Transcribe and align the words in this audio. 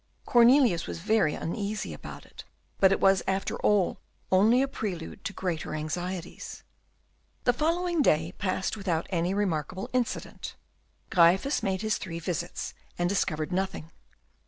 Cornelius 0.25 0.87
was 0.87 0.97
very 0.97 1.35
uneasy 1.35 1.93
about 1.93 2.25
it, 2.25 2.43
but 2.79 2.91
it 2.91 2.99
was 2.99 3.21
after 3.27 3.55
all 3.57 3.99
only 4.31 4.63
a 4.63 4.67
prelude 4.67 5.23
to 5.23 5.31
greater 5.31 5.75
anxieties. 5.75 6.63
The 7.43 7.53
flowing 7.53 8.01
day 8.01 8.31
passed 8.39 8.75
without 8.75 9.05
any 9.11 9.35
remarkable 9.35 9.91
incident. 9.93 10.55
Gryphus 11.11 11.61
made 11.61 11.83
his 11.83 11.99
three 11.99 12.17
visits, 12.17 12.73
and 12.97 13.07
discovered 13.07 13.51
nothing. 13.51 13.91